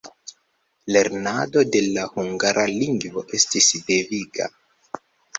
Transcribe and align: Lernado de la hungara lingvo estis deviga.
Lernado 0.95 1.61
de 1.75 1.81
la 1.97 2.05
hungara 2.13 2.63
lingvo 2.77 3.23
estis 3.41 3.67
deviga. 3.91 4.49